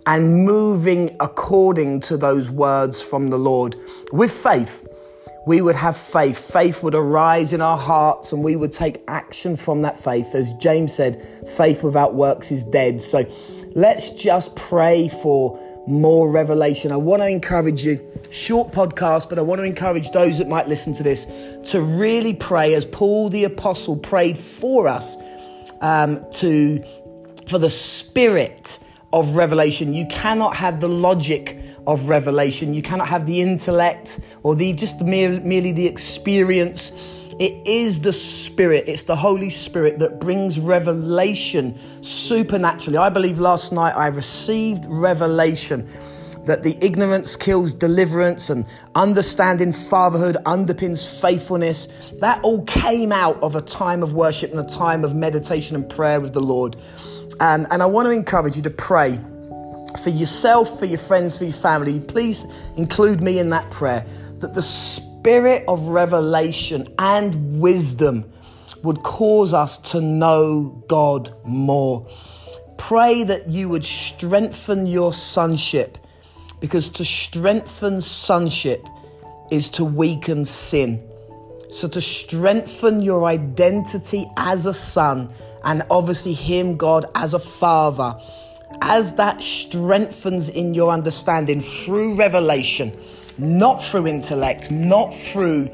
and 0.07 0.43
moving 0.43 1.15
according 1.19 2.00
to 2.00 2.17
those 2.17 2.50
words 2.50 3.00
from 3.00 3.27
the 3.27 3.38
Lord 3.38 3.75
with 4.12 4.31
faith 4.31 4.88
we 5.50 5.62
would 5.62 5.75
have 5.75 5.98
faith. 5.98 6.38
Faith 6.53 6.84
would 6.84 6.94
arise 6.94 7.53
in 7.53 7.60
our 7.60 7.75
hearts 7.75 8.34
and 8.34 8.44
we 8.44 8.56
would 8.56 8.72
take 8.72 9.01
action 9.08 9.58
from 9.58 9.82
that 9.82 9.98
faith. 9.98 10.36
As 10.36 10.53
James 10.53 10.94
said, 10.94 11.25
faith 11.58 11.84
without 11.84 12.13
works 12.13 12.51
is 12.51 12.63
dead. 12.65 13.01
So 13.01 13.25
let's 13.74 14.12
just 14.12 14.56
pray 14.56 15.10
for 15.10 15.60
more 15.88 16.29
revelation. 16.29 16.91
I 16.91 16.98
want 16.98 17.24
to 17.24 17.27
encourage 17.27 17.84
you, 17.84 18.00
short 18.29 18.72
podcast, 18.72 19.27
but 19.27 19.39
I 19.39 19.41
want 19.41 19.58
to 19.58 19.65
encourage 19.65 20.12
those 20.12 20.38
that 20.38 20.48
might 20.48 20.68
listen 20.68 20.94
to 20.94 21.01
this 21.01 21.25
to 21.72 21.82
really 21.82 22.36
pray 22.36 22.75
as 22.75 22.86
Paul 22.86 23.29
the 23.29 23.46
Apostle 23.46 23.96
prayed 23.96 24.38
for 24.38 24.88
us 24.88 25.18
um, 25.82 26.24
to 26.34 26.84
for 27.48 27.58
the 27.58 27.72
spirit 27.72 28.77
of 29.12 29.36
revelation. 29.36 29.96
You 29.96 30.06
cannot 30.12 30.56
have 30.58 30.79
the 30.79 30.89
logic 30.89 31.60
of 31.89 32.08
revelation. 32.08 32.74
You 32.74 32.84
cannot 32.84 33.08
have 33.08 33.25
the 33.25 33.41
intellect 33.41 34.19
or 34.43 34.55
the 34.55 34.72
just 34.74 35.01
mere, 35.01 35.41
merely 35.41 35.72
the 35.72 35.88
experience. 35.88 36.91
It 37.39 37.65
is 37.65 38.01
the 38.01 38.13
Spirit, 38.13 38.84
it's 38.88 39.03
the 39.03 39.15
Holy 39.15 39.50
Spirit 39.50 39.98
that 40.00 40.19
brings 40.19 40.60
revelation 40.60 41.79
supernaturally. 42.01 42.98
I 42.98 43.10
believe 43.10 43.39
last 43.39 43.72
night 43.72 43.96
I 43.96 44.08
received 44.08 44.86
revelation 44.86 45.89
that 46.46 46.63
the 46.63 46.77
ignorance 46.79 47.36
kills 47.36 47.74
deliverance 47.74 48.50
and 48.50 48.65
understanding 48.93 49.74
fatherhood 49.74 50.38
underpins 50.46 51.19
faithfulness. 51.22 51.88
That 52.19 52.43
all 52.43 52.63
came 52.65 53.12
out 53.12 53.41
of 53.41 53.55
a 53.55 53.62
time 53.62 54.03
of 54.03 54.13
worship 54.13 54.51
and 54.51 54.60
a 54.60 54.69
time 54.69 55.03
of 55.03 55.15
meditation 55.15 55.75
and 55.75 55.89
prayer 55.89 56.19
with 56.19 56.34
the 56.34 56.41
Lord. 56.41 56.75
And 57.39 57.67
I 57.72 57.86
want 57.86 58.05
to 58.08 58.12
encourage 58.12 58.58
you 58.58 58.63
to 58.63 58.69
pray 58.69 59.19
for 59.98 60.10
yourself, 60.10 60.79
for 60.79 60.86
your 60.86 61.00
friends, 61.00 61.38
for 61.38 61.46
your 61.46 61.53
family, 61.53 62.00
please 62.00 62.46
include 62.77 63.22
me 63.22 63.39
in 63.39 63.50
that 63.50 63.69
prayer 63.69 64.05
that 64.39 64.53
the 64.53 64.62
spirit 64.62 65.63
of 65.67 65.88
revelation 65.88 66.88
and 66.98 67.60
wisdom 67.60 68.31
would 68.84 69.03
cause 69.03 69.53
us 69.53 69.77
to 69.77 70.01
know 70.01 70.84
God 70.88 71.34
more. 71.43 72.08
Pray 72.77 73.24
that 73.24 73.50
you 73.50 73.69
would 73.69 73.84
strengthen 73.84 74.86
your 74.86 75.13
sonship 75.13 75.98
because 76.60 76.89
to 76.89 77.05
strengthen 77.05 78.01
sonship 78.01 78.86
is 79.51 79.69
to 79.72 79.84
weaken 79.84 80.46
sin. 80.46 81.05
So, 81.72 81.88
to 81.89 82.01
strengthen 82.01 83.01
your 83.01 83.25
identity 83.25 84.27
as 84.38 84.65
a 84.65 84.74
son 84.74 85.34
and 85.63 85.84
obviously 85.89 86.34
Him, 86.34 86.77
God, 86.77 87.05
as 87.15 87.34
a 87.34 87.39
father 87.39 88.19
as 88.82 89.16
that 89.16 89.42
strengthens 89.42 90.50
in 90.50 90.74
your 90.74 90.92
understanding 90.92 91.62
through 91.62 92.16
revelation, 92.16 92.98
not 93.38 93.84
through 93.84 94.08
intellect, 94.08 94.72
not 94.72 95.16
through 95.16 95.70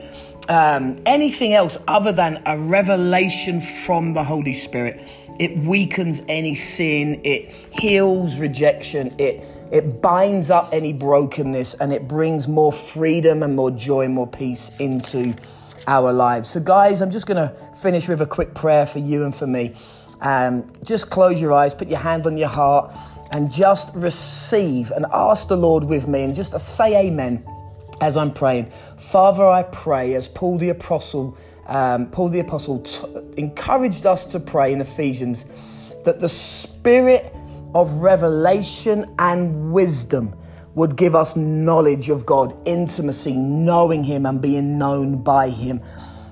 um, 0.50 1.02
anything 1.06 1.54
else 1.54 1.78
other 1.88 2.12
than 2.12 2.42
a 2.46 2.58
revelation 2.58 3.62
from 3.62 4.14
the 4.14 4.24
Holy 4.24 4.54
Spirit, 4.54 5.10
it 5.40 5.58
weakens 5.58 6.22
any 6.28 6.56
sin, 6.56 7.22
it 7.24 7.52
heals 7.72 8.40
rejection, 8.40 9.14
it 9.20 9.44
it 9.72 10.00
binds 10.00 10.52
up 10.52 10.70
any 10.72 10.94
brokenness 10.94 11.74
and 11.75 11.92
it 11.92 12.08
brings 12.08 12.48
more 12.48 12.72
freedom 12.72 13.42
and 13.42 13.56
more 13.56 13.72
joy 13.72 14.06
and 14.06 14.14
more 14.14 14.28
peace 14.28 14.72
into 14.78 15.34
our 15.88 16.12
lives. 16.12 16.50
So, 16.50 16.60
guys, 16.60 17.01
I'm 17.01 17.12
just 17.12 17.27
going 17.27 17.38
to 17.38 17.56
finish 17.75 18.08
with 18.08 18.22
a 18.22 18.25
quick 18.25 18.54
prayer 18.54 18.86
for 18.86 19.00
you 19.00 19.24
and 19.24 19.36
for 19.36 19.48
me. 19.48 19.75
Um, 20.22 20.72
just 20.84 21.10
close 21.10 21.42
your 21.42 21.54
eyes, 21.54 21.75
put 21.75 21.88
your 21.88 22.00
hand 22.00 22.25
on 22.25 22.38
your 22.38 22.48
heart, 22.50 22.94
and 23.32 23.51
just 23.51 23.94
receive 23.94 24.92
and 24.92 25.06
ask 25.12 25.48
the 25.48 25.58
Lord 25.58 25.84
with 25.84 26.08
me 26.08 26.24
and 26.24 26.36
just 26.36 26.58
say 26.60 27.08
amen 27.08 27.46
as 28.01 28.18
I'm 28.18 28.32
praying. 28.32 28.72
Father, 28.98 29.46
I 29.46 29.63
pray 29.63 30.13
as 30.15 30.27
Paul 30.27 30.58
the 30.58 30.70
Apostle, 30.70 31.38
um, 31.68 32.10
Paul 32.12 32.30
the 32.30 32.39
Apostle 32.39 32.80
t- 32.80 33.06
encouraged 33.38 34.06
us 34.06 34.25
to 34.27 34.39
pray 34.39 34.74
in 34.74 34.82
Ephesians 34.82 35.46
that 36.04 36.20
the 36.20 36.30
spirit 36.30 37.34
of 37.74 37.94
revelation 37.96 39.13
and 39.20 39.74
wisdom 39.74 40.34
would 40.75 40.96
give 40.96 41.15
us 41.15 41.36
knowledge 41.36 42.10
of 42.10 42.25
God, 42.25 42.55
intimacy, 42.65 43.34
knowing 43.34 44.03
Him 44.03 44.25
and 44.25 44.41
being 44.41 44.77
known 44.77 45.24
by 45.24 45.50
Him. 45.50 45.82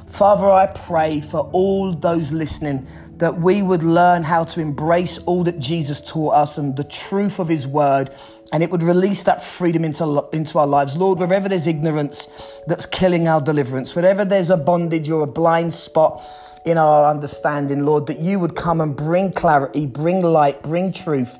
Father, 0.07 0.49
I 0.51 0.67
pray 0.67 1.21
for 1.21 1.49
all 1.53 1.91
those 1.91 2.31
listening 2.31 2.85
that 3.17 3.39
we 3.39 3.63
would 3.63 3.83
learn 3.83 4.21
how 4.21 4.43
to 4.43 4.59
embrace 4.59 5.17
all 5.19 5.43
that 5.43 5.57
Jesus 5.59 6.01
taught 6.01 6.35
us 6.35 6.57
and 6.57 6.75
the 6.75 6.83
truth 6.83 7.39
of 7.39 7.47
his 7.47 7.65
word, 7.65 8.13
and 8.51 8.61
it 8.61 8.69
would 8.69 8.83
release 8.83 9.23
that 9.23 9.41
freedom 9.41 9.85
into, 9.85 10.27
into 10.33 10.59
our 10.59 10.67
lives. 10.67 10.97
Lord, 10.97 11.19
wherever 11.19 11.47
there's 11.47 11.67
ignorance 11.67 12.27
that's 12.67 12.85
killing 12.85 13.27
our 13.27 13.41
deliverance, 13.41 13.95
wherever 13.95 14.25
there's 14.25 14.49
a 14.49 14.57
bondage 14.57 15.09
or 15.09 15.23
a 15.23 15.27
blind 15.27 15.73
spot 15.73 16.21
in 16.65 16.77
our 16.77 17.09
understanding, 17.09 17.85
Lord, 17.85 18.07
that 18.07 18.19
you 18.19 18.39
would 18.39 18.55
come 18.55 18.81
and 18.81 18.95
bring 18.95 19.31
clarity, 19.31 19.85
bring 19.85 20.21
light, 20.21 20.61
bring 20.61 20.91
truth, 20.91 21.39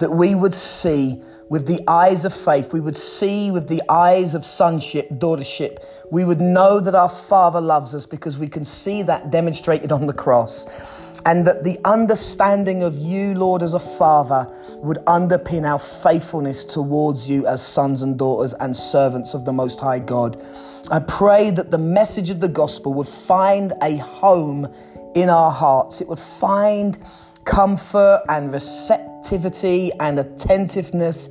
that 0.00 0.10
we 0.10 0.34
would 0.34 0.54
see 0.54 1.22
with 1.48 1.66
the 1.66 1.80
eyes 1.88 2.24
of 2.24 2.34
faith, 2.34 2.72
we 2.72 2.80
would 2.80 2.96
see 2.96 3.50
with 3.50 3.68
the 3.68 3.82
eyes 3.88 4.34
of 4.34 4.44
sonship, 4.44 5.08
daughtership. 5.10 5.84
We 6.10 6.24
would 6.24 6.40
know 6.40 6.80
that 6.80 6.94
our 6.94 7.08
Father 7.08 7.60
loves 7.60 7.94
us 7.94 8.06
because 8.06 8.38
we 8.38 8.48
can 8.48 8.64
see 8.64 9.02
that 9.02 9.30
demonstrated 9.30 9.92
on 9.92 10.06
the 10.06 10.12
cross 10.12 10.66
and 11.26 11.46
that 11.46 11.64
the 11.64 11.78
understanding 11.84 12.82
of 12.82 12.96
you, 12.98 13.34
Lord, 13.34 13.62
as 13.62 13.74
a 13.74 13.80
father 13.80 14.46
would 14.76 14.98
underpin 15.06 15.64
our 15.64 15.78
faithfulness 15.78 16.64
towards 16.64 17.28
you 17.28 17.46
as 17.46 17.66
sons 17.66 18.02
and 18.02 18.18
daughters 18.18 18.54
and 18.54 18.74
servants 18.74 19.34
of 19.34 19.44
the 19.44 19.52
Most 19.52 19.80
High 19.80 19.98
God. 19.98 20.42
I 20.90 21.00
pray 21.00 21.50
that 21.50 21.70
the 21.70 21.78
message 21.78 22.30
of 22.30 22.40
the 22.40 22.48
gospel 22.48 22.94
would 22.94 23.08
find 23.08 23.72
a 23.82 23.96
home 23.96 24.72
in 25.14 25.28
our 25.28 25.50
hearts, 25.50 26.00
it 26.00 26.08
would 26.08 26.20
find 26.20 26.96
comfort 27.44 28.22
and 28.28 28.52
receptivity 29.18 29.90
and 30.00 30.18
attentiveness. 30.18 31.28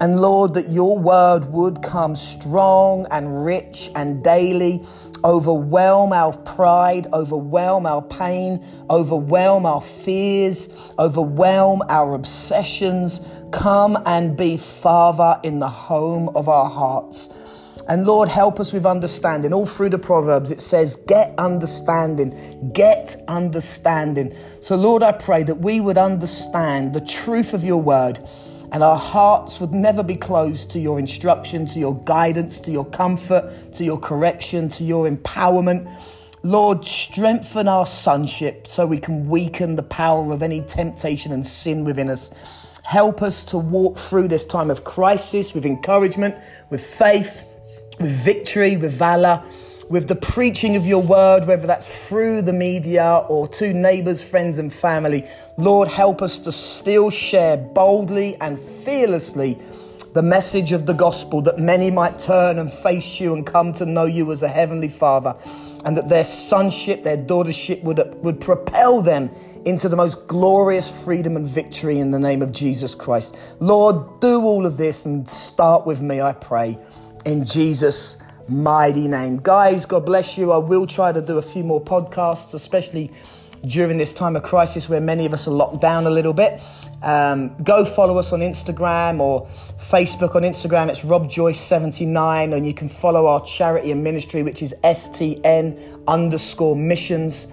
And 0.00 0.20
Lord, 0.20 0.54
that 0.54 0.70
your 0.70 0.98
word 0.98 1.44
would 1.52 1.82
come 1.82 2.16
strong 2.16 3.06
and 3.10 3.44
rich 3.44 3.90
and 3.94 4.22
daily 4.24 4.84
overwhelm 5.22 6.12
our 6.12 6.36
pride, 6.36 7.06
overwhelm 7.12 7.86
our 7.86 8.02
pain, 8.02 8.62
overwhelm 8.90 9.64
our 9.64 9.80
fears, 9.80 10.68
overwhelm 10.98 11.82
our 11.88 12.14
obsessions. 12.14 13.20
Come 13.52 13.96
and 14.04 14.36
be 14.36 14.56
Father 14.56 15.40
in 15.42 15.60
the 15.60 15.68
home 15.68 16.28
of 16.34 16.48
our 16.48 16.68
hearts. 16.68 17.28
And 17.86 18.06
Lord, 18.06 18.28
help 18.28 18.60
us 18.60 18.72
with 18.72 18.86
understanding. 18.86 19.52
All 19.52 19.66
through 19.66 19.90
the 19.90 19.98
Proverbs, 19.98 20.50
it 20.50 20.60
says, 20.60 20.96
Get 21.06 21.34
understanding, 21.38 22.70
get 22.72 23.16
understanding. 23.28 24.34
So, 24.60 24.76
Lord, 24.76 25.02
I 25.02 25.12
pray 25.12 25.42
that 25.42 25.56
we 25.56 25.80
would 25.80 25.98
understand 25.98 26.94
the 26.94 27.00
truth 27.00 27.52
of 27.52 27.62
your 27.62 27.80
word 27.80 28.20
and 28.72 28.82
our 28.82 28.96
hearts 28.96 29.60
would 29.60 29.72
never 29.72 30.02
be 30.02 30.16
closed 30.16 30.70
to 30.70 30.80
your 30.80 30.98
instruction, 30.98 31.64
to 31.66 31.78
your 31.78 31.94
guidance, 32.04 32.58
to 32.58 32.72
your 32.72 32.84
comfort, 32.86 33.72
to 33.74 33.84
your 33.84 34.00
correction, 34.00 34.68
to 34.70 34.82
your 34.82 35.08
empowerment. 35.08 35.88
Lord, 36.42 36.84
strengthen 36.84 37.68
our 37.68 37.86
sonship 37.86 38.66
so 38.66 38.84
we 38.84 38.98
can 38.98 39.28
weaken 39.28 39.76
the 39.76 39.84
power 39.84 40.32
of 40.32 40.42
any 40.42 40.60
temptation 40.62 41.30
and 41.30 41.46
sin 41.46 41.84
within 41.84 42.10
us. 42.10 42.32
Help 42.82 43.22
us 43.22 43.44
to 43.44 43.58
walk 43.58 43.96
through 43.96 44.28
this 44.28 44.44
time 44.44 44.70
of 44.70 44.82
crisis 44.82 45.54
with 45.54 45.64
encouragement, 45.64 46.34
with 46.68 46.84
faith, 46.84 47.44
with 47.98 48.10
victory, 48.10 48.76
with 48.76 48.92
valor, 48.92 49.42
with 49.88 50.08
the 50.08 50.16
preaching 50.16 50.76
of 50.76 50.86
your 50.86 51.02
word, 51.02 51.46
whether 51.46 51.66
that's 51.66 52.08
through 52.08 52.42
the 52.42 52.52
media 52.52 53.24
or 53.28 53.46
to 53.48 53.72
neighbors, 53.74 54.22
friends, 54.22 54.58
and 54.58 54.72
family. 54.72 55.28
Lord, 55.56 55.88
help 55.88 56.22
us 56.22 56.38
to 56.40 56.52
still 56.52 57.10
share 57.10 57.56
boldly 57.56 58.36
and 58.40 58.58
fearlessly 58.58 59.58
the 60.14 60.22
message 60.22 60.72
of 60.72 60.86
the 60.86 60.94
gospel 60.94 61.42
that 61.42 61.58
many 61.58 61.90
might 61.90 62.18
turn 62.18 62.58
and 62.58 62.72
face 62.72 63.20
you 63.20 63.34
and 63.34 63.44
come 63.44 63.72
to 63.72 63.84
know 63.84 64.04
you 64.04 64.30
as 64.30 64.42
a 64.42 64.48
heavenly 64.48 64.88
Father, 64.88 65.34
and 65.84 65.96
that 65.96 66.08
their 66.08 66.24
sonship, 66.24 67.02
their 67.02 67.18
daughtership 67.18 67.82
would, 67.82 67.98
would 68.22 68.40
propel 68.40 69.02
them 69.02 69.28
into 69.64 69.88
the 69.88 69.96
most 69.96 70.26
glorious 70.28 71.04
freedom 71.04 71.36
and 71.36 71.48
victory 71.48 71.98
in 71.98 72.10
the 72.10 72.18
name 72.18 72.42
of 72.42 72.52
Jesus 72.52 72.94
Christ. 72.94 73.36
Lord, 73.58 74.20
do 74.20 74.40
all 74.42 74.66
of 74.66 74.76
this 74.76 75.04
and 75.04 75.28
start 75.28 75.84
with 75.84 76.00
me, 76.00 76.20
I 76.20 76.32
pray, 76.32 76.78
in 77.24 77.44
Jesus' 77.44 78.16
mighty 78.48 79.08
name. 79.08 79.38
Guys, 79.42 79.86
God 79.86 80.04
bless 80.04 80.36
you. 80.36 80.52
I 80.52 80.58
will 80.58 80.86
try 80.86 81.12
to 81.12 81.22
do 81.22 81.38
a 81.38 81.42
few 81.42 81.64
more 81.64 81.82
podcasts, 81.82 82.54
especially 82.54 83.10
during 83.66 83.96
this 83.96 84.12
time 84.12 84.36
of 84.36 84.42
crisis 84.42 84.88
where 84.88 85.00
many 85.00 85.24
of 85.24 85.32
us 85.32 85.48
are 85.48 85.52
locked 85.52 85.80
down 85.80 86.06
a 86.06 86.10
little 86.10 86.34
bit. 86.34 86.62
Um, 87.02 87.56
go 87.62 87.84
follow 87.84 88.18
us 88.18 88.32
on 88.32 88.40
Instagram 88.40 89.20
or 89.20 89.46
Facebook. 89.78 90.34
On 90.34 90.42
Instagram, 90.42 90.88
it's 90.88 91.04
Rob 91.04 91.24
Joyce79, 91.24 92.54
and 92.54 92.66
you 92.66 92.74
can 92.74 92.88
follow 92.88 93.26
our 93.26 93.40
charity 93.44 93.90
and 93.90 94.04
ministry, 94.04 94.42
which 94.42 94.62
is 94.62 94.74
STN 94.84 96.04
underscore 96.06 96.76
missions. 96.76 97.46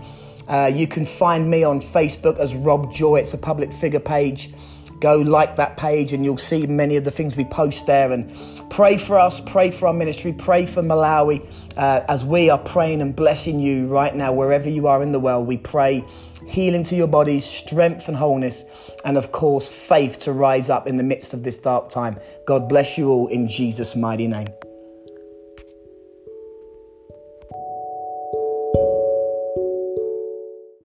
Uh, 0.47 0.69
you 0.73 0.87
can 0.87 1.05
find 1.05 1.49
me 1.49 1.63
on 1.63 1.79
Facebook 1.79 2.37
as 2.37 2.55
Rob 2.55 2.91
Joy. 2.91 3.17
It's 3.17 3.33
a 3.33 3.37
public 3.37 3.71
figure 3.71 3.99
page. 3.99 4.53
Go 5.01 5.17
like 5.17 5.55
that 5.55 5.77
page 5.77 6.13
and 6.13 6.23
you'll 6.23 6.37
see 6.37 6.67
many 6.67 6.95
of 6.95 7.03
the 7.03 7.11
things 7.11 7.35
we 7.35 7.43
post 7.43 7.87
there. 7.87 8.11
And 8.11 8.31
pray 8.69 8.97
for 8.97 9.19
us, 9.19 9.41
pray 9.41 9.71
for 9.71 9.87
our 9.87 9.93
ministry, 9.93 10.31
pray 10.31 10.65
for 10.67 10.81
Malawi 10.83 11.45
uh, 11.75 12.05
as 12.07 12.23
we 12.23 12.49
are 12.51 12.59
praying 12.59 13.01
and 13.01 13.15
blessing 13.15 13.59
you 13.59 13.87
right 13.87 14.15
now, 14.15 14.31
wherever 14.31 14.69
you 14.69 14.85
are 14.87 15.01
in 15.01 15.11
the 15.11 15.19
world. 15.19 15.47
We 15.47 15.57
pray 15.57 16.05
healing 16.47 16.83
to 16.83 16.95
your 16.95 17.07
bodies, 17.07 17.45
strength 17.45 18.07
and 18.07 18.15
wholeness, 18.15 18.63
and 19.03 19.17
of 19.17 19.31
course, 19.31 19.67
faith 19.69 20.19
to 20.19 20.33
rise 20.33 20.69
up 20.69 20.85
in 20.85 20.97
the 20.97 21.03
midst 21.03 21.33
of 21.33 21.43
this 21.43 21.57
dark 21.57 21.89
time. 21.89 22.19
God 22.45 22.69
bless 22.69 22.97
you 22.97 23.09
all 23.09 23.27
in 23.27 23.47
Jesus' 23.47 23.95
mighty 23.95 24.27
name. 24.27 24.49